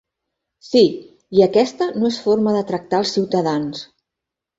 Sí, 0.67 0.79
i 1.39 1.43
aquesta 1.45 1.87
no 2.03 2.07
es 2.13 2.17
forma 2.29 2.53
de 2.55 2.63
tractar 2.71 3.01
als 3.03 3.13
ciutadans!! 3.19 3.85